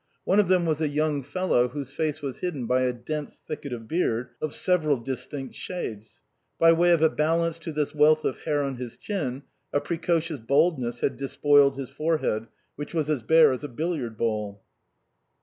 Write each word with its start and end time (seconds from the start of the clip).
One 0.23 0.39
of 0.39 0.47
them 0.47 0.65
was 0.65 0.81
a 0.81 0.87
young 0.87 1.21
fellow 1.21 1.67
whose 1.67 1.93
face 1.93 2.23
was 2.23 2.39
hidden 2.39 2.65
by 2.65 2.81
a 2.81 2.91
dense 2.91 3.39
thicket 3.39 3.71
of 3.71 3.87
beard 3.87 4.31
of 4.41 4.55
several 4.55 4.97
distinct 4.97 5.53
shades. 5.53 6.23
By 6.57 6.73
way 6.73 6.89
of 6.91 7.03
a 7.03 7.09
balance 7.11 7.59
to 7.59 7.71
this 7.71 7.93
wealth 7.93 8.25
of 8.25 8.39
hair 8.39 8.63
on 8.63 8.77
his 8.77 8.97
chin, 8.97 9.43
a 9.71 9.79
precocious 9.79 10.39
bald 10.39 10.79
ness 10.79 11.01
had 11.01 11.17
despoiled 11.17 11.77
his 11.77 11.91
forehead, 11.91 12.47
which 12.75 12.95
was 12.95 13.11
as 13.11 13.21
bare 13.21 13.51
as 13.51 13.63
a 13.63 13.67
billiard 13.69 14.17
ball. 14.17 14.63